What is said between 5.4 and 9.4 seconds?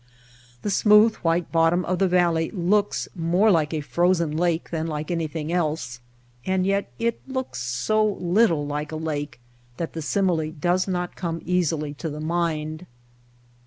else, and yet it looks so little like a lake